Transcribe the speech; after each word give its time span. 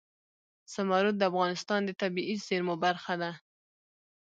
زمرد 0.73 1.13
د 1.17 1.21
افغانستان 1.31 1.79
د 1.85 1.91
طبیعي 2.01 2.35
زیرمو 2.47 2.75
برخه 2.85 3.13
ده. 3.21 3.31